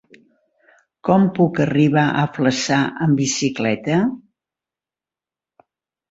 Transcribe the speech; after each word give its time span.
Com 1.09 1.25
puc 1.39 1.59
arribar 1.65 2.05
a 2.21 2.23
Flaçà 2.37 2.79
amb 3.07 3.21
bicicleta? 3.23 3.99